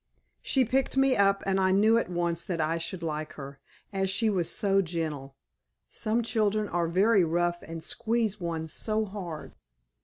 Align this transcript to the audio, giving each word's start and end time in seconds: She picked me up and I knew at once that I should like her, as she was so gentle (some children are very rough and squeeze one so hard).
She 0.41 0.65
picked 0.65 0.97
me 0.97 1.15
up 1.15 1.43
and 1.45 1.59
I 1.59 1.71
knew 1.71 1.95
at 1.99 2.09
once 2.09 2.43
that 2.45 2.59
I 2.59 2.79
should 2.79 3.03
like 3.03 3.33
her, 3.33 3.59
as 3.93 4.09
she 4.09 4.31
was 4.31 4.49
so 4.49 4.81
gentle 4.81 5.35
(some 5.91 6.23
children 6.23 6.67
are 6.67 6.87
very 6.87 7.23
rough 7.23 7.61
and 7.61 7.83
squeeze 7.83 8.41
one 8.41 8.65
so 8.65 9.05
hard). 9.05 9.53